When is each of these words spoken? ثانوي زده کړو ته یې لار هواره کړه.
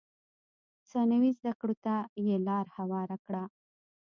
ثانوي 0.89 1.31
زده 1.39 1.51
کړو 1.59 1.75
ته 1.85 1.95
یې 2.25 2.35
لار 2.47 2.65
هواره 2.77 3.17
کړه. 3.25 3.43